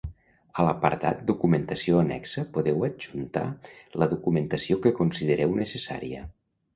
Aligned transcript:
A 0.61 0.63
l'apartat 0.67 1.19
"Documentació 1.31 1.99
annexa" 2.03 2.43
podeu 2.55 2.85
adjuntar 2.87 3.43
la 4.05 4.07
documentació 4.15 4.79
que 4.87 4.95
considereu 5.01 5.55
necessària. 5.61 6.23